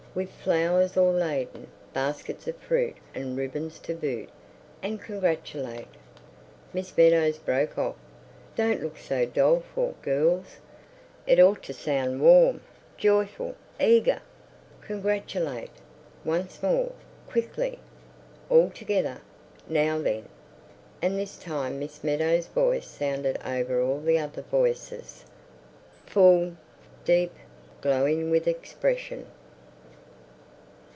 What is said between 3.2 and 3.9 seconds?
Ribbons